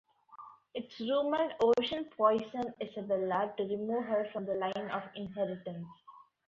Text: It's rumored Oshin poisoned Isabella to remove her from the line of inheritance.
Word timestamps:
It's 0.73 0.99
rumored 0.99 1.53
Oshin 1.59 2.09
poisoned 2.17 2.73
Isabella 2.81 3.53
to 3.55 3.63
remove 3.67 4.05
her 4.05 4.27
from 4.33 4.45
the 4.47 4.55
line 4.55 4.89
of 4.91 5.03
inheritance. 5.13 5.87